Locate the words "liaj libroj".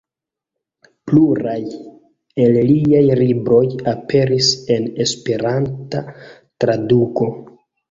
2.71-3.61